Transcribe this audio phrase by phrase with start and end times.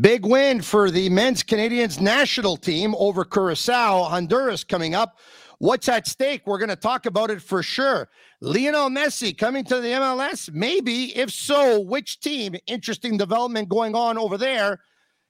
[0.00, 5.18] Big win for the men's Canadians national team over Curacao, Honduras coming up.
[5.58, 6.46] What's at stake?
[6.46, 8.08] We're going to talk about it for sure.
[8.40, 10.50] Lionel Messi coming to the MLS?
[10.50, 11.14] Maybe.
[11.14, 12.56] If so, which team?
[12.66, 14.80] Interesting development going on over there.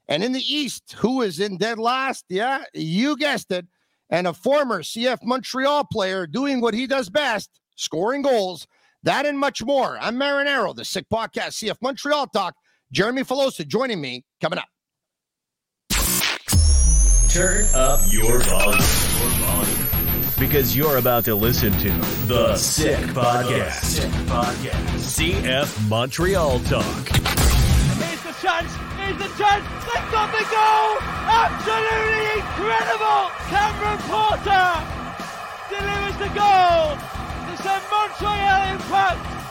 [0.06, 2.24] And in the East, who is in dead last?
[2.28, 3.66] Yeah, you guessed it.
[4.10, 8.68] And a former CF Montreal player doing what he does best, scoring goals.
[9.02, 9.98] That and much more.
[10.00, 12.54] I'm Marinaro, the Sick Podcast, CF Montreal Talk.
[12.92, 14.68] Jeremy Filosa joining me coming up.
[17.30, 18.82] Turn up your volume.
[20.38, 21.88] Because you're about to listen to
[22.26, 23.82] The Sick Podcast.
[23.84, 24.92] Sick Podcast.
[25.16, 26.84] CF Montreal Talk.
[26.84, 28.70] Here's the chance.
[29.00, 29.64] Here's the chance.
[29.88, 31.00] They've got the goal.
[31.32, 33.32] Absolutely incredible.
[33.48, 34.68] Cameron Porter
[35.72, 36.92] delivers the goal
[37.48, 39.41] to send Montreal Impact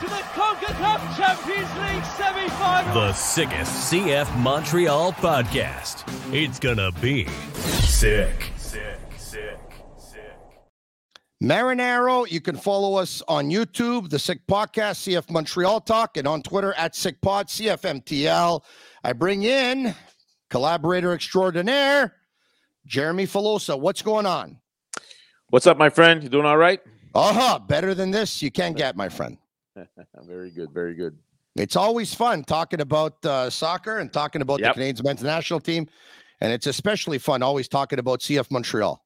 [0.00, 2.94] into the CONCACAF Champions League semi-final.
[2.94, 6.04] The sickest CF Montreal podcast.
[6.32, 8.50] It's gonna be sick.
[8.56, 9.58] Sick, sick,
[9.98, 10.20] sick.
[11.42, 16.42] Marinaro, you can follow us on YouTube, the Sick Podcast, CF Montreal Talk, and on
[16.42, 18.62] Twitter at SickPod, CFMTL.
[19.04, 19.94] I bring in
[20.48, 22.14] collaborator extraordinaire,
[22.86, 23.78] Jeremy Filosa.
[23.78, 24.60] What's going on?
[25.50, 26.22] What's up, my friend?
[26.22, 26.80] You doing all right?
[27.14, 27.58] Uh huh.
[27.58, 29.36] Better than this, you can't get, my friend.
[30.26, 30.70] very good.
[30.72, 31.16] Very good.
[31.56, 34.70] It's always fun talking about uh, soccer and talking about yep.
[34.70, 35.88] the Canadians men's national team.
[36.40, 39.04] And it's especially fun always talking about CF Montreal.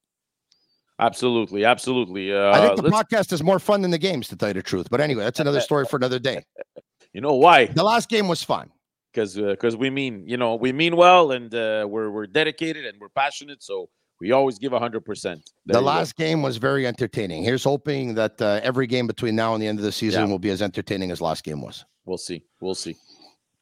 [1.00, 1.64] Absolutely.
[1.64, 2.32] Absolutely.
[2.32, 4.62] Uh, I think the podcast is more fun than the games, to tell you the
[4.62, 4.88] truth.
[4.90, 6.44] But anyway, that's another story for another day.
[7.12, 7.66] you know why?
[7.66, 8.70] The last game was fun.
[9.12, 12.84] Because because uh, we mean, you know, we mean well and uh, we're, we're dedicated
[12.84, 13.62] and we're passionate.
[13.62, 13.88] So
[14.25, 15.42] we always give 100%.
[15.67, 16.25] the last go.
[16.25, 17.44] game was very entertaining.
[17.44, 20.28] Here's hoping that uh, every game between now and the end of the season yeah.
[20.28, 21.84] will be as entertaining as last game was.
[22.06, 22.42] We'll see.
[22.58, 22.97] We'll see.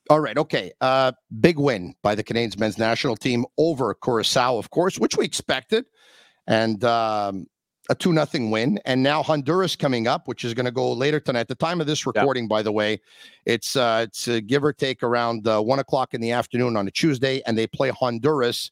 [0.08, 0.38] All right.
[0.38, 0.70] Okay.
[0.80, 1.10] Uh,
[1.40, 5.84] big win by the Canadians men's national team over Curacao, of course, which we expected.
[6.46, 7.48] And um,
[7.90, 8.78] a 2 nothing win.
[8.84, 11.40] And now Honduras coming up, which is going to go later tonight.
[11.40, 12.48] At the time of this recording, yeah.
[12.48, 13.00] by the way,
[13.46, 16.86] it's uh, it's uh, give or take around uh, one o'clock in the afternoon on
[16.86, 18.70] a Tuesday, and they play Honduras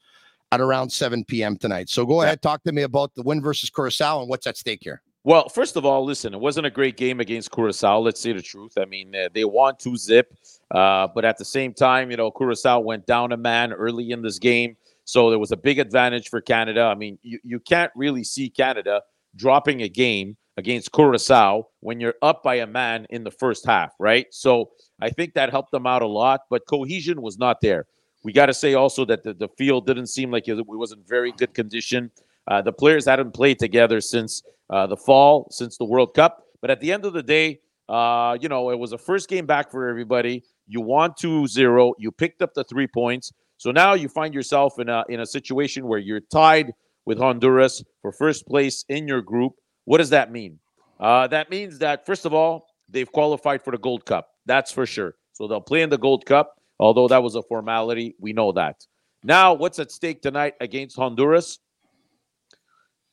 [0.53, 1.57] at around 7 p.m.
[1.57, 1.89] tonight.
[1.89, 4.81] So go ahead, talk to me about the win versus Curacao and what's at stake
[4.83, 5.03] here.
[5.23, 8.01] Well, first of all, listen, it wasn't a great game against Curacao.
[8.01, 8.73] Let's say the truth.
[8.79, 10.35] I mean, uh, they won two zip,
[10.71, 14.23] uh, but at the same time, you know, Curacao went down a man early in
[14.23, 14.77] this game.
[15.05, 16.85] So there was a big advantage for Canada.
[16.85, 19.03] I mean, you, you can't really see Canada
[19.37, 23.93] dropping a game against Curacao when you're up by a man in the first half,
[23.99, 24.27] right?
[24.31, 27.87] So I think that helped them out a lot, but cohesion was not there.
[28.23, 31.03] We got to say also that the, the field didn't seem like it was in
[31.07, 32.11] very good condition.
[32.47, 36.45] Uh, the players hadn't played together since uh, the fall, since the World Cup.
[36.61, 39.47] But at the end of the day, uh, you know, it was a first game
[39.47, 40.45] back for everybody.
[40.69, 41.95] You won 2 0.
[41.99, 43.33] You picked up the three points.
[43.57, 46.73] So now you find yourself in a, in a situation where you're tied
[47.05, 49.55] with Honduras for first place in your group.
[49.85, 50.59] What does that mean?
[50.99, 54.29] Uh, that means that, first of all, they've qualified for the Gold Cup.
[54.47, 55.15] That's for sure.
[55.33, 58.17] So they'll play in the Gold Cup although that was a formality.
[58.19, 58.85] We know that.
[59.23, 61.59] Now, what's at stake tonight against Honduras?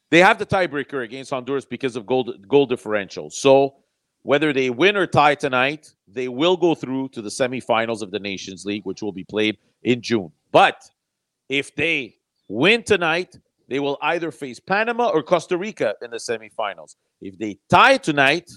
[0.10, 3.30] They have the tiebreaker against Honduras because of goal, goal differential.
[3.30, 3.76] So,
[4.24, 8.20] whether they win or tie tonight, they will go through to the semifinals of the
[8.20, 10.32] Nations League, which will be played in June.
[10.52, 10.82] But
[11.50, 12.16] if they
[12.48, 13.38] win tonight,
[13.70, 16.96] they will either face Panama or Costa Rica in the semifinals.
[17.22, 18.50] If they tie tonight,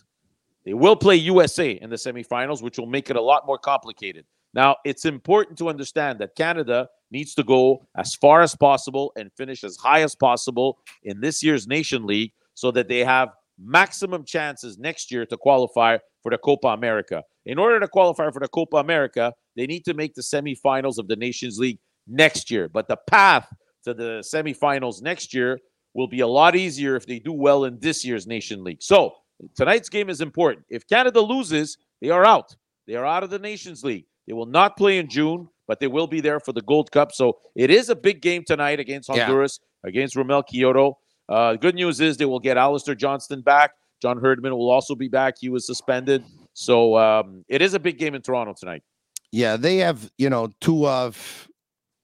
[0.64, 4.24] they will play USA in the semifinals, which will make it a lot more complicated.
[4.52, 9.30] Now, it's important to understand that Canada needs to go as far as possible and
[9.36, 14.24] finish as high as possible in this year's Nation League so that they have maximum
[14.24, 17.22] chances next year to qualify for the Copa America.
[17.46, 21.08] In order to qualify for the Copa America, they need to make the semifinals of
[21.08, 22.68] the Nations League next year.
[22.68, 23.48] But the path
[23.84, 25.58] to the semifinals next year
[25.94, 28.82] will be a lot easier if they do well in this year's Nation League.
[28.82, 29.14] So,
[29.56, 30.64] tonight's game is important.
[30.68, 32.54] If Canada loses, they are out.
[32.86, 34.06] They are out of the Nations League.
[34.26, 37.12] They will not play in June, but they will be there for the Gold Cup.
[37.12, 39.88] So it is a big game tonight against Honduras, yeah.
[39.88, 40.94] against Romell Quioto.
[41.28, 43.72] Uh, good news is they will get Alistair Johnston back.
[44.02, 45.34] John Herdman will also be back.
[45.40, 46.24] He was suspended.
[46.54, 48.82] So um, it is a big game in Toronto tonight.
[49.32, 51.48] Yeah, they have, you know, two of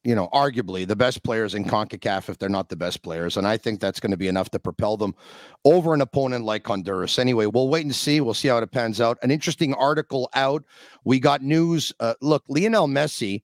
[0.07, 3.37] you know, arguably the best players in CONCACAF if they're not the best players.
[3.37, 5.17] And I think that's going to be enough to propel them
[5.65, 7.19] over an opponent like Honduras.
[7.19, 8.21] Anyway, we'll wait and see.
[8.21, 9.19] We'll see how it pans out.
[9.25, 10.63] An interesting article out.
[11.05, 11.93] We got news.
[11.99, 13.43] Uh, look, Lionel Messi,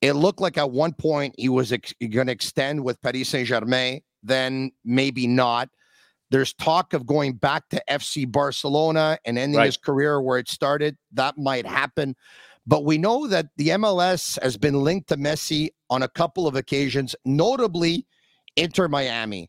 [0.00, 3.48] it looked like at one point he was ex- going to extend with Paris Saint
[3.48, 5.70] Germain, then maybe not.
[6.30, 9.66] There's talk of going back to FC Barcelona and ending right.
[9.66, 10.96] his career where it started.
[11.14, 12.14] That might happen.
[12.66, 16.56] But we know that the MLS has been linked to Messi on a couple of
[16.56, 18.06] occasions, notably
[18.56, 19.48] Inter Miami.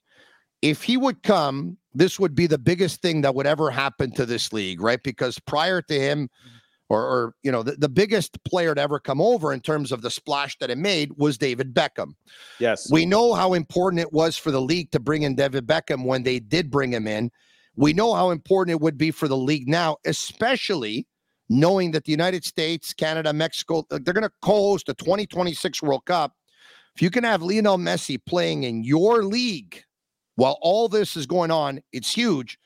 [0.62, 4.26] If he would come, this would be the biggest thing that would ever happen to
[4.26, 5.02] this league, right?
[5.02, 6.30] Because prior to him,
[6.90, 10.02] or, or you know, the, the biggest player to ever come over in terms of
[10.02, 12.14] the splash that it made was David Beckham.
[12.60, 12.90] Yes.
[12.92, 16.24] We know how important it was for the league to bring in David Beckham when
[16.24, 17.32] they did bring him in.
[17.76, 21.08] We know how important it would be for the league now, especially
[21.50, 26.34] knowing that the United States, Canada, Mexico, they're going to co-host the 2026 World Cup.
[26.96, 29.84] If you can have Lionel Messi playing in your league
[30.36, 32.58] while all this is going on, it's huge.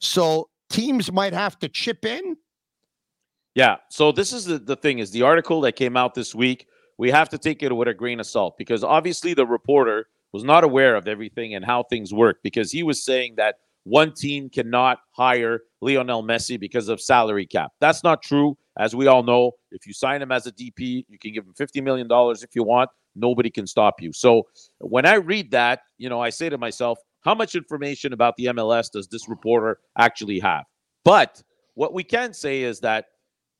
[0.00, 2.36] So teams might have to chip in.
[3.54, 3.76] Yeah.
[3.90, 6.66] So this is the, the thing is the article that came out this week.
[6.98, 10.44] We have to take it with a grain of salt because obviously the reporter was
[10.44, 14.50] not aware of everything and how things work because he was saying that one team
[14.50, 17.72] cannot hire Lionel Messi because of salary cap.
[17.80, 18.56] That's not true.
[18.78, 21.54] As we all know, if you sign him as a DP, you can give him
[21.58, 22.08] $50 million
[22.42, 22.90] if you want.
[23.16, 24.12] Nobody can stop you.
[24.12, 24.46] So
[24.78, 28.46] when I read that, you know, I say to myself, how much information about the
[28.46, 30.64] MLS does this reporter actually have?
[31.04, 31.42] But
[31.74, 33.06] what we can say is that,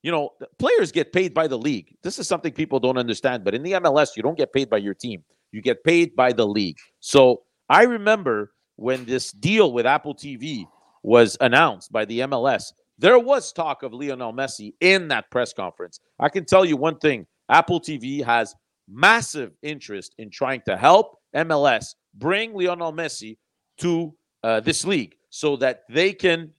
[0.03, 1.95] you know, players get paid by the league.
[2.03, 3.45] This is something people don't understand.
[3.45, 6.33] But in the MLS, you don't get paid by your team, you get paid by
[6.33, 6.79] the league.
[7.01, 10.65] So I remember when this deal with Apple TV
[11.03, 16.01] was announced by the MLS, there was talk of Lionel Messi in that press conference.
[16.19, 18.55] I can tell you one thing Apple TV has
[18.89, 23.37] massive interest in trying to help MLS bring Lionel Messi
[23.79, 26.51] to uh, this league so that they can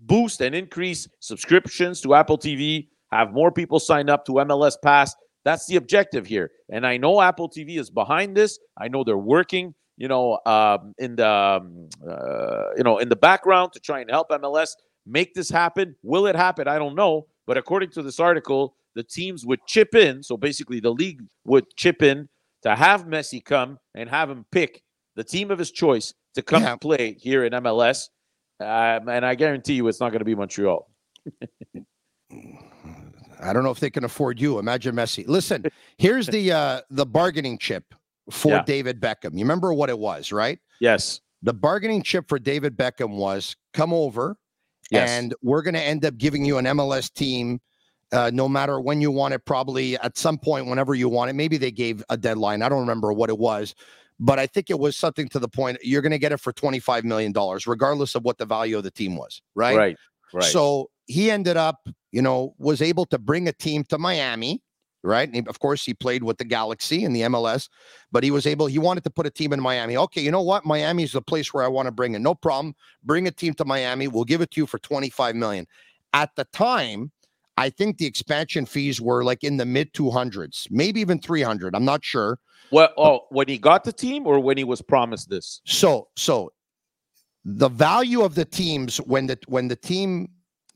[0.00, 5.14] boost and increase subscriptions to Apple TV, have more people sign up to MLS Pass.
[5.44, 6.50] That's the objective here.
[6.70, 8.58] And I know Apple TV is behind this.
[8.76, 13.16] I know they're working you know, um, in the um, uh, you know in the
[13.16, 14.70] background to try and help MLS
[15.06, 15.96] make this happen.
[16.02, 16.68] Will it happen?
[16.68, 17.26] I don't know.
[17.46, 20.22] But according to this article, the teams would chip in.
[20.22, 22.28] So basically, the league would chip in
[22.62, 24.82] to have Messi come and have him pick
[25.16, 26.76] the team of his choice to come yeah.
[26.76, 28.08] play here in MLS.
[28.60, 30.88] Um, and I guarantee you, it's not going to be Montreal.
[33.42, 34.58] I don't know if they can afford you.
[34.58, 35.26] Imagine Messi.
[35.26, 35.64] Listen,
[35.98, 37.94] here's the uh, the bargaining chip
[38.30, 38.62] for yeah.
[38.64, 39.32] David Beckham.
[39.32, 40.58] You remember what it was, right?
[40.80, 41.20] Yes.
[41.42, 44.36] The bargaining chip for David Beckham was come over
[44.90, 45.10] yes.
[45.10, 47.60] and we're going to end up giving you an MLS team
[48.12, 51.32] uh, no matter when you want it, probably at some point, whenever you want it.
[51.32, 52.62] Maybe they gave a deadline.
[52.62, 53.74] I don't remember what it was,
[54.20, 56.52] but I think it was something to the point you're going to get it for
[56.52, 57.32] $25 million,
[57.66, 59.76] regardless of what the value of the team was, right?
[59.76, 59.96] Right.
[60.34, 60.44] Right.
[60.44, 64.62] So he ended up, you know, was able to bring a team to Miami
[65.02, 65.28] right?
[65.32, 67.68] And of course, he played with the Galaxy in the MLS,
[68.10, 69.96] but he was able, he wanted to put a team in Miami.
[69.96, 70.64] Okay, you know what?
[70.64, 72.20] Miami is the place where I want to bring it.
[72.20, 72.74] No problem.
[73.02, 74.08] Bring a team to Miami.
[74.08, 75.66] We'll give it to you for 25 million.
[76.14, 77.10] At the time,
[77.56, 81.74] I think the expansion fees were like in the mid 200s, maybe even 300.
[81.74, 82.38] I'm not sure.
[82.70, 85.60] Well, oh, when he got the team or when he was promised this?
[85.66, 86.52] So, so
[87.44, 90.28] the value of the teams when the when the team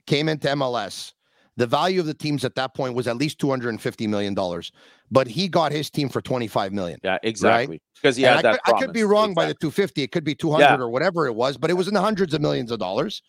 [0.07, 1.13] came into MLS
[1.57, 4.07] the value of the teams at that point was at least two hundred and fifty
[4.07, 4.73] million dollars,
[5.11, 6.99] but he got his team for twenty five million.
[7.03, 7.75] Yeah, exactly.
[7.75, 7.83] Right?
[7.95, 8.63] Because he had I that.
[8.65, 9.45] Could, I could be wrong exactly.
[9.45, 10.03] by the two fifty.
[10.03, 10.81] It could be two hundred yeah.
[10.81, 13.23] or whatever it was, but it was in the hundreds of millions of dollars.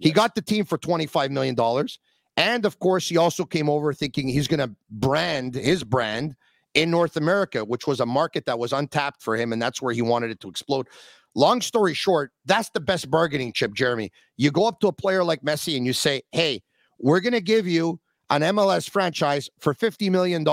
[0.00, 1.98] He got the team for twenty five million dollars,
[2.36, 6.34] and of course, he also came over thinking he's going to brand his brand
[6.74, 9.94] in North America, which was a market that was untapped for him, and that's where
[9.94, 10.86] he wanted it to explode.
[11.34, 14.10] Long story short, that's the best bargaining chip, Jeremy.
[14.36, 16.62] You go up to a player like Messi and you say, "Hey."
[16.98, 18.00] We're going to give you
[18.30, 20.44] an MLS franchise for $50 million.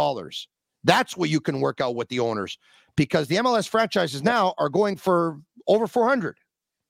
[0.84, 2.58] That's what you can work out with the owners
[2.96, 6.38] because the MLS franchises now are going for over 400.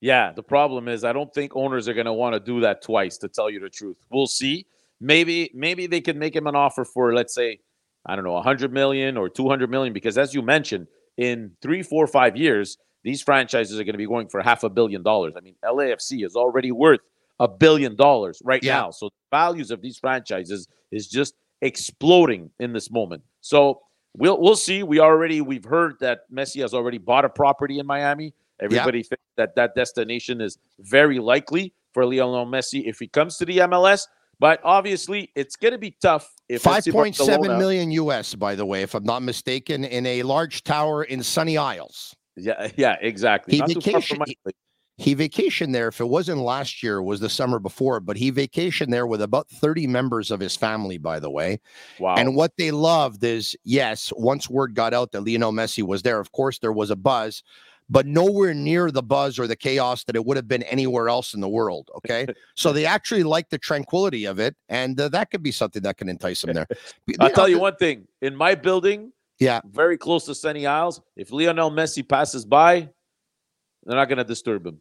[0.01, 2.81] Yeah, the problem is I don't think owners are going to want to do that
[2.81, 3.97] twice to tell you the truth.
[4.12, 4.67] We'll see.
[5.01, 7.59] Maybe maybe they could make him an offer for let's say
[8.05, 12.07] I don't know, 100 million or 200 million because as you mentioned, in 3, 4,
[12.07, 15.33] 5 years, these franchises are going to be going for half a billion dollars.
[15.35, 17.00] I mean, LAFC is already worth
[17.39, 18.79] a billion dollars right yeah.
[18.79, 18.91] now.
[18.91, 23.23] So the values of these franchises is just exploding in this moment.
[23.41, 23.81] So
[24.15, 24.83] we'll we'll see.
[24.83, 28.33] We already we've heard that Messi has already bought a property in Miami.
[28.61, 29.09] Everybody yeah.
[29.09, 33.57] thinks that that destination is very likely for Lionel Messi if he comes to the
[33.59, 34.07] MLS.
[34.39, 36.33] But obviously, it's going to be tough.
[36.49, 40.23] If five point seven million US, by the way, if I'm not mistaken, in a
[40.23, 42.15] large tower in Sunny Isles.
[42.35, 43.57] Yeah, yeah, exactly.
[43.57, 44.37] He vacation, he
[44.99, 45.87] vacationed there.
[45.89, 49.49] If it wasn't last year, was the summer before, but he vacationed there with about
[49.49, 51.59] 30 members of his family, by the way.
[51.99, 52.15] Wow.
[52.15, 56.19] And what they loved is, yes, once word got out that Lionel Messi was there,
[56.19, 57.43] of course, there was a buzz.
[57.87, 61.35] but nowhere near the buzz or the chaos that it would have been anywhere else
[61.35, 61.91] in the world.
[61.97, 62.25] Okay.
[62.55, 64.55] so they actually like the tranquility of it.
[64.69, 66.67] And uh, that could be something that can entice them there.
[67.19, 69.61] I'll tell you one thing in my building, Yeah.
[69.69, 72.89] very close to Sunny Isles, if Lionel Messi passes by,
[73.83, 74.79] they're not going to disturb him.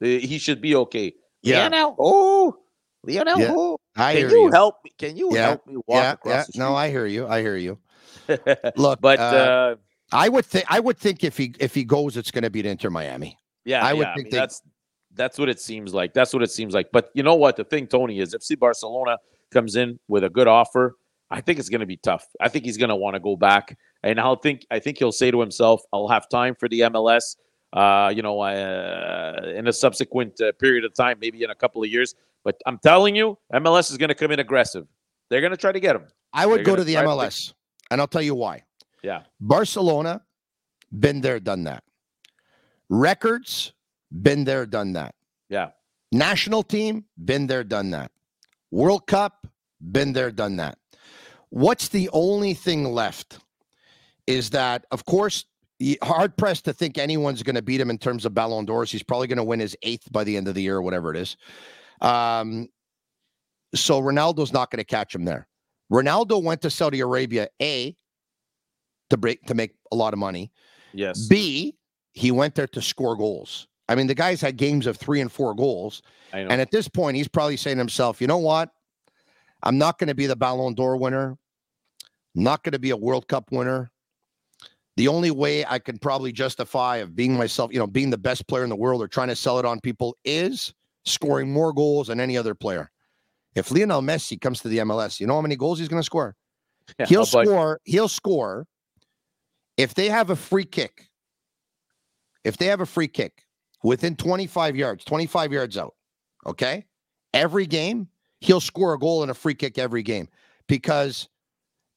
[0.00, 1.12] He should be okay.
[1.42, 1.62] Yeah.
[1.68, 2.56] Lionel, oh,
[3.04, 3.52] Lionel, Yeah.
[3.56, 3.78] oh.
[3.96, 4.50] I Can hear you, you.
[4.52, 4.90] help me?
[4.98, 6.12] Can you Yeah, help me walk Yeah.
[6.12, 6.64] across Yeah.
[6.64, 7.26] No, I hear you.
[7.26, 7.78] I hear you.
[8.76, 9.74] Look, but uh, uh,
[10.12, 12.62] I would think I would think if he if he goes, it's going to be
[12.62, 13.38] to Inter Miami.
[13.64, 14.62] yeah, I would think mean, they- that's
[15.14, 16.12] that's what it seems like.
[16.12, 16.88] That's what it seems like.
[16.92, 17.56] But you know what?
[17.56, 19.16] The thing, Tony, is if FC Barcelona
[19.50, 20.96] comes in with a good offer,
[21.30, 22.26] I think it's going to be tough.
[22.38, 25.12] I think he's going to want to go back, and I'll think I think he'll
[25.12, 27.36] say to himself, "I'll have time for the MLS."
[27.72, 31.82] Uh, you know, uh, in a subsequent uh, period of time, maybe in a couple
[31.82, 32.14] of years.
[32.44, 34.86] But I'm telling you, MLS is going to come in aggressive.
[35.28, 36.04] They're going to try to get him.
[36.32, 37.52] I would They're go gonna the try to- MLS,
[37.90, 38.62] and I'll tell you why.
[39.02, 39.22] Yeah.
[39.40, 40.22] Barcelona,
[40.98, 41.82] been there, done that.
[42.88, 43.72] Records,
[44.22, 45.14] been there, done that.
[45.48, 45.70] Yeah.
[46.12, 48.12] National team, been there, done that.
[48.70, 49.46] World Cup,
[49.92, 50.78] been there, done that.
[51.50, 53.38] What's the only thing left
[54.26, 55.44] is that, of course,
[56.02, 58.90] hard pressed to think anyone's going to beat him in terms of Ballon d'Ors.
[58.90, 61.10] He's probably going to win his eighth by the end of the year or whatever
[61.14, 61.36] it is.
[62.00, 62.68] Um,
[63.74, 65.46] so Ronaldo's not going to catch him there.
[65.92, 67.96] Ronaldo went to Saudi Arabia, A,
[69.10, 70.50] to break to make a lot of money.
[70.92, 71.26] Yes.
[71.26, 71.76] B,
[72.12, 73.68] he went there to score goals.
[73.88, 76.02] I mean, the guy's had games of three and four goals.
[76.50, 78.70] And at this point, he's probably saying to himself, you know what?
[79.62, 81.38] I'm not going to be the Ballon d'Or winner.
[82.34, 83.90] Not going to be a World Cup winner.
[84.96, 88.46] The only way I can probably justify of being myself, you know, being the best
[88.48, 90.72] player in the world or trying to sell it on people is
[91.04, 92.90] scoring more goals than any other player.
[93.54, 96.06] If Lionel Messi comes to the MLS, you know how many goals he's going to
[96.06, 96.34] score?
[96.98, 97.80] Yeah, He'll score.
[97.84, 98.66] He'll score.
[99.76, 101.08] If they have a free kick,
[102.44, 103.42] if they have a free kick
[103.82, 105.94] within 25 yards, 25 yards out,
[106.46, 106.86] okay,
[107.34, 108.08] every game
[108.40, 110.28] he'll score a goal and a free kick every game
[110.66, 111.28] because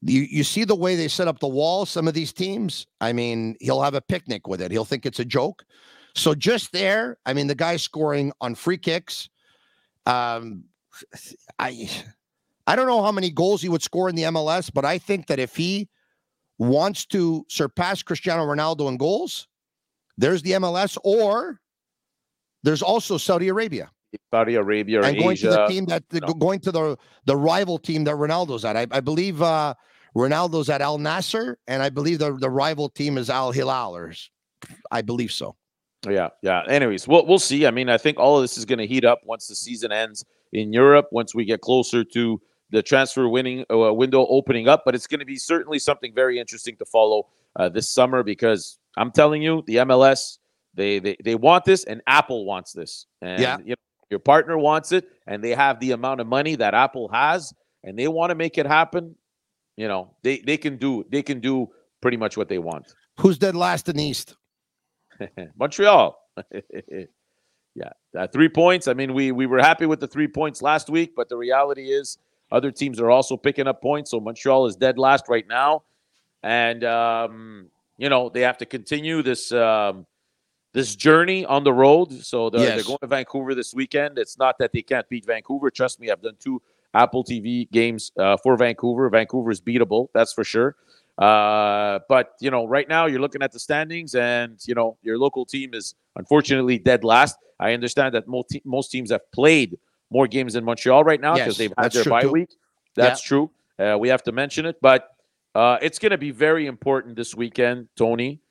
[0.02, 1.86] you you see the way they set up the wall.
[1.86, 4.72] Some of these teams, I mean, he'll have a picnic with it.
[4.72, 5.64] He'll think it's a joke.
[6.16, 9.30] So just there, I mean, the guy scoring on free kicks.
[10.06, 10.64] Um,
[11.60, 11.90] I
[12.66, 15.28] I don't know how many goals he would score in the MLS, but I think
[15.28, 15.90] that if he
[16.58, 19.48] wants to surpass Cristiano Ronaldo in goals,
[20.18, 21.60] there's the MLS, or
[22.64, 23.90] there's also Saudi Arabia
[24.32, 25.48] Saudi Arabia and going Asia.
[25.48, 26.34] to the team that the, no.
[26.34, 28.76] going to the the rival team that Ronaldo's at.
[28.76, 29.74] I, I believe uh,
[30.16, 34.10] Ronaldo's at Al Nassr, and I believe the the rival team is Al Hilal, or
[34.10, 34.30] s-
[34.92, 35.56] I believe so.
[36.10, 36.64] Yeah, yeah.
[36.68, 37.66] Anyways, we'll we'll see.
[37.68, 39.92] I mean, I think all of this is going to heat up once the season
[39.92, 41.08] ends in Europe.
[41.12, 45.20] Once we get closer to the transfer winning uh, window opening up, but it's going
[45.20, 49.64] to be certainly something very interesting to follow uh, this summer because I'm telling you,
[49.68, 50.38] the MLS
[50.74, 53.58] they they they want this, and Apple wants this, and Yeah.
[53.60, 53.76] you know,
[54.10, 57.98] your partner wants it, and they have the amount of money that Apple has, and
[58.00, 59.16] they want to make it happen.
[59.80, 61.70] You know, they they can do they can do
[62.02, 62.94] pretty much what they want.
[63.18, 64.36] Who's dead last in the East?
[65.58, 66.20] Montreal.
[67.76, 68.90] yeah, uh, three points.
[68.90, 71.92] I mean, we we were happy with the three points last week, but the reality
[71.94, 72.18] is
[72.52, 74.12] other teams are also picking up points.
[74.12, 75.84] So Montreal is dead last right now,
[76.44, 77.68] and um,
[77.98, 80.06] you know they have to continue this um,
[80.74, 82.12] this journey on the road.
[82.12, 84.20] So they're, they're going to Vancouver this weekend.
[84.20, 85.72] It's not that they can't beat Vancouver.
[85.72, 86.62] Trust me, I've done two
[86.94, 89.10] Apple TV games uh, for Vancouver.
[89.10, 90.76] Vancouver is beatable, that's for sure.
[91.18, 95.18] Uh, but you know, right now you're looking at the standings, and you know your
[95.18, 97.38] local team is unfortunately dead last.
[97.60, 99.78] I understand that most te- most teams have played
[100.10, 102.32] more games in Montreal right now because Yes, they've had their bye too.
[102.32, 102.50] week.
[102.96, 103.52] That's true.
[103.78, 105.10] Uh, we have to mention it, but
[105.56, 108.42] uh, it's going to be very important this weekend, Tony,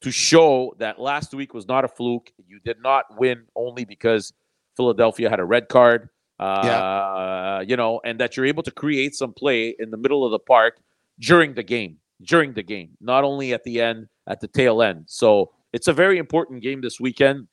[0.00, 2.32] to show that last week was not a fluke.
[2.46, 4.32] You did not win only because
[4.76, 6.08] Philadelphia had a red card.
[6.40, 10.30] Uh, You know, and that you're able to create some play in the middle of
[10.30, 10.80] the park
[11.18, 15.04] during the game, during the game, not only at the end, at the tail end.
[15.06, 17.46] So it's a very important game this weekend,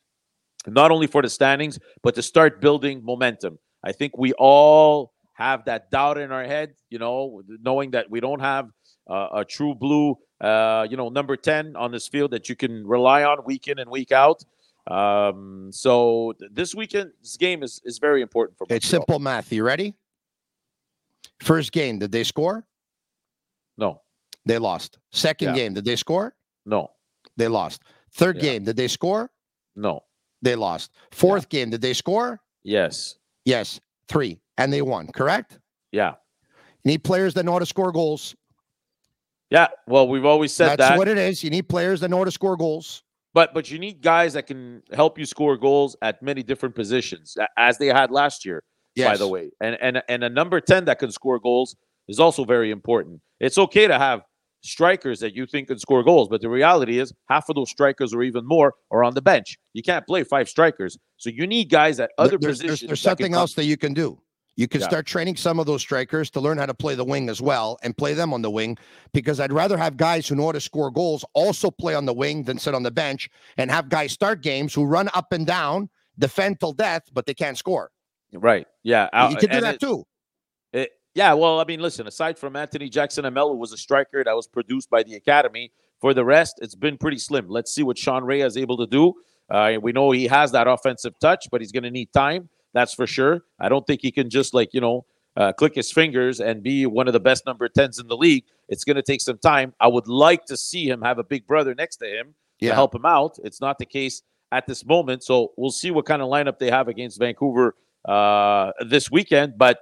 [0.66, 3.60] not only for the standings, but to start building momentum.
[3.84, 8.20] I think we all have that doubt in our head, you know, knowing that we
[8.20, 8.70] don't have
[9.10, 12.86] uh, a true blue, uh, you know, number 10 on this field that you can
[12.88, 14.44] rely on week in and week out.
[14.90, 19.52] Um, so th- this weekend's game is, is very important for It's simple math.
[19.52, 19.96] You ready?
[21.42, 22.66] First game, did they score?
[23.78, 24.02] No,
[24.46, 24.98] They lost.
[25.12, 25.56] Second Yeah.
[25.56, 26.36] game, did they score?
[26.66, 26.92] no,
[27.36, 27.82] They lost.
[28.14, 28.42] Third Yeah.
[28.44, 29.30] game, did they score?
[29.76, 30.04] no.
[30.44, 30.92] They lost.
[31.12, 32.40] Fourth game, did they score?
[32.64, 33.16] Yes.
[33.44, 35.08] Yes, three, and they won.
[35.08, 35.60] Correct.
[35.92, 36.14] Yeah.
[36.84, 38.36] You need players that know how to score goals.
[39.50, 39.68] Yeah.
[39.88, 40.98] Well, we've always said That's that.
[40.98, 41.44] what it is.
[41.44, 43.04] You need players that know how to score goals.
[43.34, 47.38] But but you need guys that can help you score goals at many different positions,
[47.58, 48.64] as they had last year.
[49.12, 51.76] By the way, and and and a number ten that can score goals
[52.08, 53.22] is also very important.
[53.40, 54.22] It's okay to have
[54.62, 58.14] strikers that you think can score goals, but the reality is half of those strikers
[58.14, 59.58] or even more are on the bench.
[59.74, 62.80] You can't play five strikers, so you need guys at other there's, positions.
[62.80, 64.20] there's, there's something else that you can do.
[64.58, 64.88] You can Yeah.
[64.88, 67.78] start training some of those strikers to learn how to play the wing as well
[67.84, 68.78] and play them on the wing
[69.14, 72.14] because I'd rather have guys who know how to score goals also play on the
[72.14, 75.46] wing than sit on the bench and have guys start games who run up and
[75.46, 77.92] down, defend till death, but they can't score.
[78.34, 78.68] Right?
[78.84, 80.06] Yeah, uh, you can do that it- too.
[80.74, 84.36] It, yeah, well, I mean, listen, aside from Anthony Jackson-Hamel, who was a striker that
[84.36, 85.72] was produced by the academy,
[86.02, 87.48] for the rest, it's been pretty slim.
[87.48, 89.14] Let's see what Sean Rea is able to do.
[89.50, 92.50] Uh, we know he has that offensive touch, but he's going to need time.
[92.78, 93.42] That's for sure.
[93.60, 95.06] I don't think he can just like you know
[95.36, 98.44] uh, click his fingers and be one of the best number tens in the league.
[98.70, 99.74] It's going to take some time.
[99.80, 102.70] I would like to see him have a big brother next to him Yeah.
[102.72, 103.38] to help him out.
[103.44, 106.72] It's not the case at this moment, so we'll see what kind of lineup they
[106.72, 109.58] have against Vancouver uh, this weekend.
[109.58, 109.80] But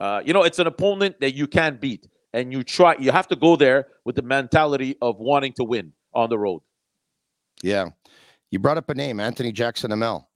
[0.00, 2.96] uh, you know, it's an opponent that you can beat, and you try.
[2.98, 6.60] You have to go there with the mentality of wanting to win on the road.
[7.62, 7.90] Yeah.
[8.50, 10.28] You brought up a name, Anthony Jackson-Hamel.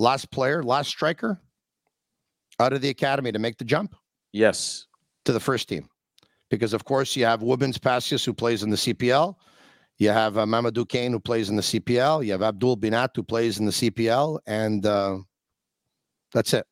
[0.00, 1.38] Last player, last striker
[2.58, 3.94] out of the academy to make the jump
[4.32, 4.86] Yes,
[5.26, 5.90] to the first team.
[6.48, 9.34] Because, of course, you have Woobens Pacius, who plays in the CPL.
[9.98, 12.24] You have uh, Mamadou Kane, who plays in the CPL.
[12.24, 14.38] You have Abdul Binate, who plays in the CPL.
[14.46, 15.18] And uh,
[16.32, 16.64] that's it.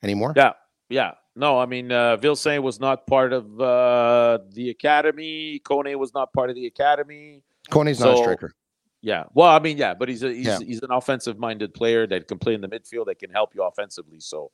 [0.00, 0.32] Any more?
[0.36, 0.52] yeah,
[0.88, 1.14] yeah.
[1.34, 5.60] No, I mean, uh, Vilsaint was not part of uh, the academy.
[5.64, 7.42] Kone was not part of the academy.
[7.70, 8.54] Kone's not a striker.
[9.02, 9.24] Yeah.
[9.34, 10.58] Well, I mean, yeah, but he's a, he's Yeah.
[10.58, 13.62] he's an offensive minded player that can play in the midfield that can help you
[13.62, 14.20] offensively.
[14.20, 14.50] So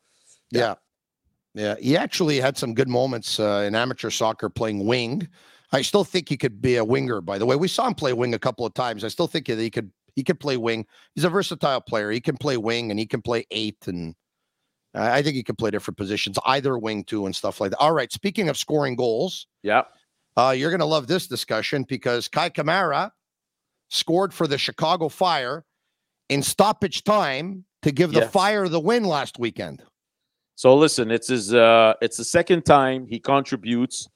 [0.51, 0.75] Yeah.
[1.55, 1.75] Yeah.
[1.81, 5.27] He actually had some good moments uh, in amateur soccer playing wing.
[5.73, 7.57] I still think he could be a winger, by the way.
[7.57, 9.03] We saw him play wing a couple of times.
[9.03, 10.87] I still think that he could he could play wing.
[11.15, 12.11] He's a versatile player.
[12.11, 14.15] He can play wing and he can play eight and
[14.95, 17.79] I I think he can play different positions, either wing two and stuff like that.
[17.79, 18.13] All right.
[18.13, 19.83] Speaking of scoring goals, yeah,
[20.37, 23.11] uh, you're going to love this discussion because Kei Kamara
[23.89, 25.65] scored for the Chicago Fire
[26.29, 28.33] in stoppage time to give the Yes.
[28.33, 29.83] Fire the win last weekend.
[30.57, 34.09] So listen, it's his uh it's the second time he contributes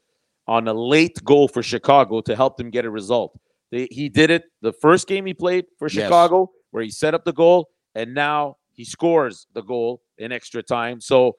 [0.49, 3.39] on a late goal for Chicago to help them get a result.
[3.71, 6.05] They, he did it the first game he played for Yes.
[6.05, 10.63] Chicago where he set up the goal and now he scores the goal in extra
[10.63, 11.01] time.
[11.01, 11.37] So,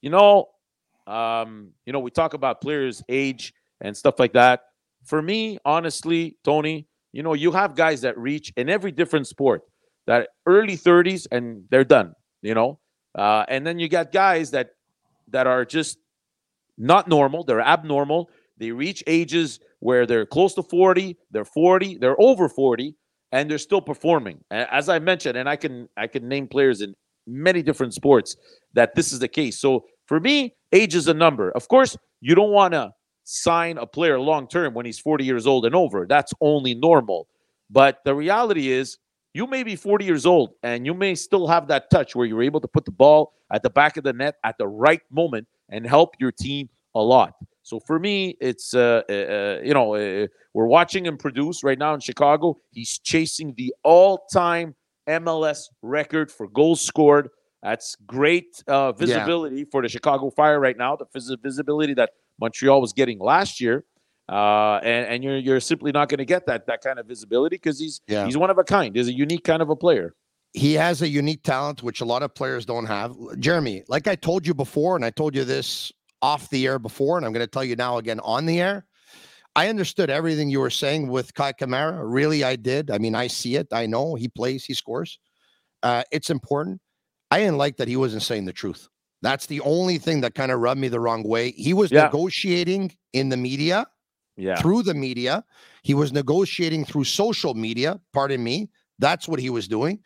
[0.00, 0.46] you know,
[1.06, 4.60] um, you know, we talk about players' age and stuff like that.
[5.04, 9.62] For me, honestly, Tony, you know, you have guys that reach in every different sport
[10.08, 12.80] that early 30s and they're done, you know.
[13.14, 14.70] Uh, and then you got guys that
[15.28, 15.96] that are just
[16.76, 18.28] not normal, they're abnormal.
[18.58, 22.96] They reach ages where they're close to 40, they're 40, they're over 40,
[23.30, 24.40] and they're still performing.
[24.50, 26.94] As I mentioned, and I can I can name players in
[27.28, 28.36] many different sports
[28.74, 29.60] that this is the case.
[29.60, 31.50] So for me, age is a number.
[31.52, 32.90] Of course, you don't want to
[33.24, 36.06] sign a player long term when he's 40 years old and over.
[36.06, 37.26] That's only normal.
[37.70, 38.98] But the reality is,
[39.32, 42.42] you may be 40 years old and you may still have that touch where you're
[42.42, 45.48] able to put the ball at the back of the net at the right moment
[45.70, 47.34] and help your team a lot.
[47.62, 51.78] So for me, it's uh, uh, uh, you know uh, we're watching him produce right
[51.78, 52.58] now in Chicago.
[52.70, 54.74] He's chasing the all-time
[55.08, 57.30] MLS record for goals scored.
[57.62, 60.96] That's great uh, visibility for the Chicago Fire right now.
[60.96, 62.10] The vis- visibility that
[62.40, 63.84] Montreal was getting last year,
[64.28, 67.56] uh, and and you're you're simply not going to get that that kind of visibility
[67.56, 68.24] because he's Yeah.
[68.26, 68.94] he's one of a kind.
[68.96, 70.14] He's a unique kind of a player.
[70.52, 73.12] he has a unique talent which a lot of players don't have.
[73.40, 75.90] Jeremy, like I told you before, and I told you this
[76.22, 78.86] off the air before, and I'm going to tell you now again on the air.
[79.56, 82.00] I understood everything you were saying with Kei Kamara.
[82.02, 82.90] Really, I did.
[82.90, 83.68] I mean, I see it.
[83.72, 85.18] I know he plays, he scores.
[85.82, 86.80] Uh, it's important.
[87.30, 88.88] I didn't like that he wasn't saying the truth.
[89.24, 91.52] That's the only thing that kind of rubbed me the wrong way.
[91.52, 92.04] He was Yeah.
[92.04, 93.86] negotiating in the media
[94.36, 95.42] Yeah, through the media.
[95.82, 98.00] He was negotiating through social media.
[98.12, 98.68] Pardon me.
[98.98, 100.00] That's what he was doing.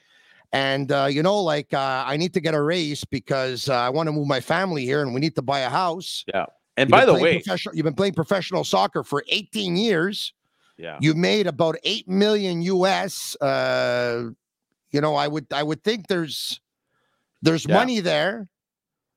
[0.52, 3.90] And uh, you know, like uh, I need to get a raise because uh, I
[3.90, 6.24] want to move my family here, and we need to buy a house.
[6.33, 6.46] Yeah.
[6.76, 7.42] And You've by the way,
[7.74, 10.33] you've been playing professional soccer for 18 years.
[10.78, 13.35] yeah, You've made about eight million US.
[13.40, 14.31] Uh,
[14.94, 16.61] you know, I would I would think there's
[17.42, 17.74] there's Yeah.
[17.74, 18.48] money there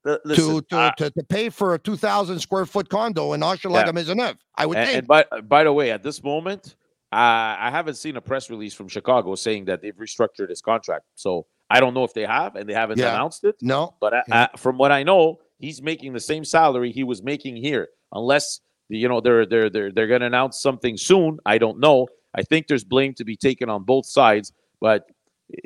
[0.06, 3.90] L- to to, I- to to pay for a 2,000 square foot condo in Hochelaga
[3.94, 4.38] Maisonneuve.
[4.56, 4.98] I would and, think.
[5.00, 6.76] and by by the way, at this moment,
[7.12, 7.16] uh,
[7.60, 11.06] I haven't seen a press release from Chicago saying that they've restructured his contract.
[11.16, 13.14] So I don't know if they have, and they haven't Yeah.
[13.14, 13.56] announced it.
[13.62, 14.48] no, But I, Yeah.
[14.54, 18.60] I, from what I know, he's making the same salary he was making here, unless
[18.90, 21.38] you know they're they're they're they're going to announce something soon.
[21.46, 22.08] I don't know.
[22.34, 25.06] I think there's blame to be taken on both sides, but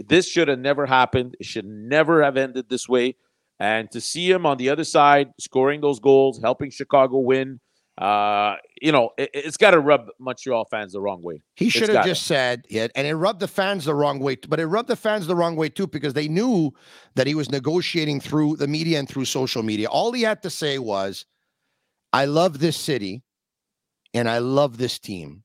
[0.07, 1.35] this should have never happened.
[1.39, 3.15] It should never have ended this way.
[3.59, 7.59] And to see him on the other side scoring those goals, helping Chicago win,
[7.97, 11.41] uh, you know, it, has got to rub Montreal fans the wrong way.
[11.55, 14.35] He should have just said it, and it rubbed the fans the wrong way.
[14.35, 16.71] But it rubbed the fans the wrong way too because they knew
[17.15, 19.87] that he was negotiating through the media and through social media.
[19.87, 21.25] All he had to say was,
[22.11, 23.23] "I love this city,
[24.13, 25.43] and I love this team,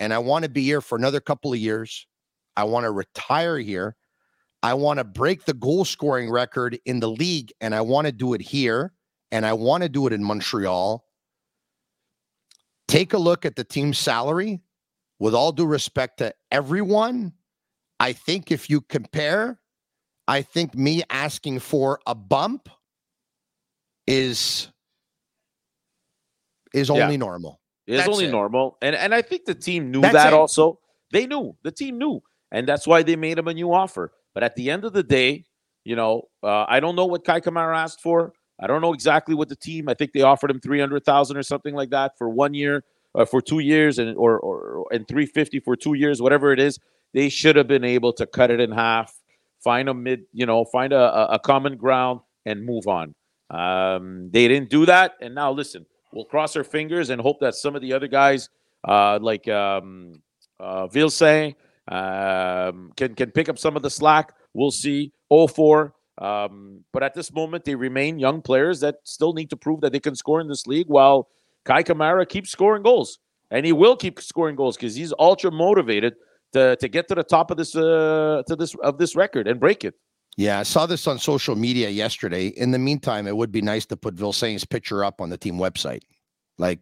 [0.00, 2.06] and I want to be here for another couple of years.
[2.56, 3.96] I want to retire here.
[4.66, 8.12] I want to break the goal scoring record in the league, and I want to
[8.12, 8.92] do it here,
[9.30, 11.04] and I want to do it in Montreal."
[12.88, 14.60] Take a look at the team's salary.
[15.20, 17.32] With all due respect to everyone,
[18.00, 19.60] I think if you compare,
[20.26, 22.68] I think me asking for a bump
[24.08, 24.68] is
[26.74, 27.16] is only yeah.
[27.28, 27.60] normal.
[27.86, 28.32] It's that's only it.
[28.32, 28.78] normal.
[28.82, 30.36] And and I think the team knew that's that it.
[30.36, 30.80] also.
[31.12, 31.56] They knew.
[31.62, 32.20] The team knew.
[32.50, 34.12] And that's why they made him a new offer.
[34.36, 35.46] But at the end of the day,
[35.82, 38.34] you know, uh, I don't know what Kei Kamara asked for.
[38.60, 39.88] I don't know exactly what the team.
[39.88, 42.84] I think they offered him three hundred thousand or something like that for one year,
[43.14, 46.60] uh, for two years, and or or and three fifty for two years, whatever it
[46.60, 46.78] is.
[47.14, 49.10] They should have been able to cut it in half,
[49.64, 53.14] find a mid, you know, find a, a common ground, and move on.
[53.48, 57.54] Um, they didn't do that, and now listen, we'll cross our fingers and hope that
[57.54, 58.50] some of the other guys,
[58.86, 60.20] uh, like um,
[60.60, 60.88] uh,
[61.88, 64.32] um, can can pick up some of the slack.
[64.54, 65.12] We'll see.
[65.28, 69.56] all 04 um, but at this moment, they remain young players that still need to
[69.56, 71.28] prove that they can score in this league while
[71.66, 73.18] Kei Kamara keeps scoring goals.
[73.50, 76.14] And he will keep scoring goals because he's ultra motivated
[76.52, 79.60] to, to get to the top of this uh, to this of this record and
[79.60, 79.94] break it.
[80.36, 82.48] Yeah, I saw this on social media yesterday.
[82.48, 85.56] In the meantime, it would be nice to put Vilsaint's picture up on the team
[85.58, 86.02] website.
[86.58, 86.80] Like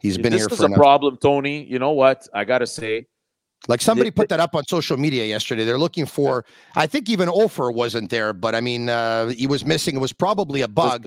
[0.00, 1.64] he's been this here for for a problem, Tony.
[1.64, 2.26] You know what?
[2.32, 3.06] I gotta say,
[3.66, 5.64] like somebody put that up on social media yesterday.
[5.64, 6.44] They're looking for,
[6.76, 9.96] I think even Offor wasn't there, but I mean, uh, he was missing.
[9.96, 11.06] It was probably a bug.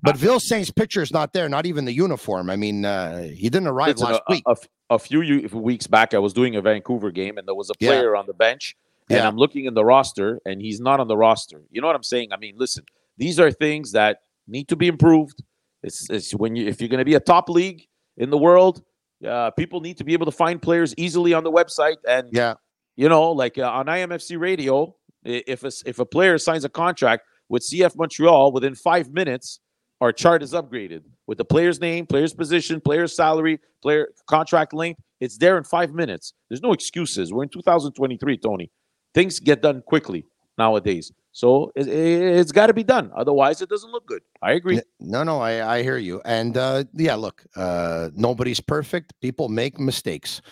[0.00, 2.50] But Vilsaint's picture is not there, not even the uniform.
[2.50, 4.44] I mean, uh, he didn't arrive last a, week.
[4.46, 4.56] A,
[4.90, 8.12] a, few weeks back, I was doing a Vancouver game, and there was a player
[8.12, 8.18] yeah.
[8.18, 8.76] on the bench,
[9.10, 9.26] and yeah.
[9.26, 11.62] I'm looking in the roster, and he's not on the roster.
[11.72, 12.32] You know what I'm saying?
[12.32, 12.84] I mean, listen,
[13.16, 15.42] these are things that need to be improved.
[15.82, 18.82] It's, it's when you if you're going to be a top league in the world,
[19.26, 21.96] uh, people need to be able to find players easily on the website.
[22.06, 22.54] And yeah,
[22.96, 27.24] you know, like uh, on IMFC Radio, if a, if a player signs a contract
[27.48, 29.60] with CF Montreal within five minutes,
[30.00, 35.00] our chart is upgraded with the player's name, player's position, player's salary, player contract length.
[35.20, 36.34] It's there in five minutes.
[36.48, 37.32] There's no excuses.
[37.32, 38.70] We're in 2023, Tony.
[39.14, 40.24] Things get done quickly
[40.56, 41.10] nowadays.
[41.38, 41.86] So it,
[42.34, 43.12] has got to be done.
[43.14, 44.22] Otherwise, it doesn't look good.
[44.42, 44.80] I agree.
[44.98, 46.20] No, no, I, I hear you.
[46.24, 49.12] And uh, yeah, look, uh, nobody's perfect.
[49.20, 50.42] People make mistakes.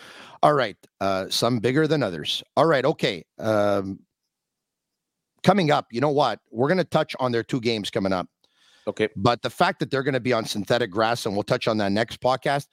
[0.45, 0.77] All right.
[1.01, 2.41] Uh, some bigger than others.
[2.57, 2.85] All right.
[2.85, 3.25] Okay.
[3.41, 3.99] Um,
[5.43, 6.39] coming up, you know what?
[6.53, 8.29] We're going to touch on their two games coming up.
[8.87, 9.09] Okay.
[9.17, 11.79] But the fact that they're going to be on synthetic grass, and we'll touch on
[11.79, 12.69] that next podcast,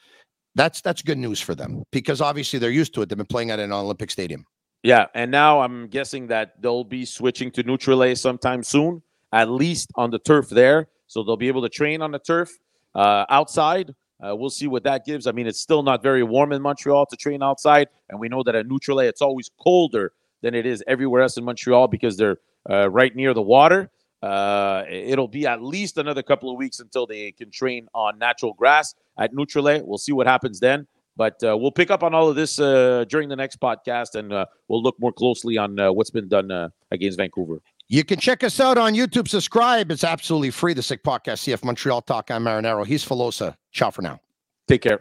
[0.53, 3.09] that's that's good news for them because obviously they're used to it.
[3.09, 4.45] They've been playing at an Olympic stadium.
[4.83, 9.89] Yeah, and now I'm guessing that they'll be switching to Nutrilait sometime soon, at least
[9.95, 10.87] on the turf there.
[11.07, 12.51] So they'll be able to train on the turf
[12.93, 13.95] uh, outside.
[14.19, 15.25] Uh, we'll see what that gives.
[15.25, 18.43] I mean, it's still not very warm in Montreal to train outside, and we know
[18.43, 22.37] that at Nutrilait it's always colder than it is everywhere else in Montreal because they're
[22.69, 23.89] uh, right near the water.
[24.21, 28.53] Uh, it'll be at least another couple of weeks until they can train on natural
[28.53, 29.85] grass at Nutrilait.
[29.85, 30.87] We'll see what happens then.
[31.15, 34.33] But uh, we'll pick up on all of this uh, during the next podcast, and
[34.33, 37.61] uh, we'll look more closely on uh, what's been done uh, against Vancouver.
[37.87, 39.27] You can check us out on YouTube.
[39.27, 39.91] Subscribe.
[39.91, 40.73] It's absolutely free.
[40.73, 42.31] The Sick Podcast, CF Montreal Talk.
[42.31, 42.85] I'm Marinaro.
[42.85, 43.55] He's Filosa.
[43.71, 44.19] Ciao for now.
[44.67, 44.99] Take care.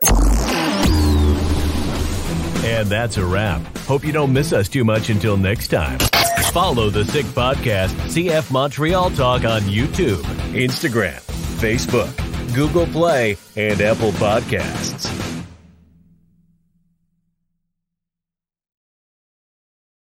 [2.65, 3.61] And that's a wrap.
[3.79, 5.99] Hope you don't miss us too much until next time.
[6.53, 10.23] Follow the Sick Podcast, CF Montreal Talk on YouTube,
[10.53, 11.21] Instagram,
[11.59, 15.42] Facebook, Google Play, and Apple Podcasts.